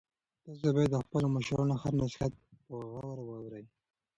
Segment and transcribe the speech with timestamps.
[0.43, 2.33] تاسو باید د خپلو مشرانو هر نصیحت
[2.65, 3.65] په غور واورئ.